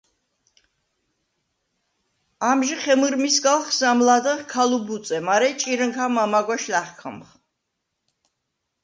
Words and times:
ამჟი 2.47 2.77
ხემჷრმისგალხ 2.83 3.67
სამ 3.79 3.97
ლადეღ 4.07 4.39
ქა 4.51 4.63
ლუბუწე, 4.69 5.17
მარე 5.27 5.49
ჭირჷნქა 5.61 6.05
მამაგვეშ 6.15 6.63
ლა̈ხქამხ. 6.71 7.29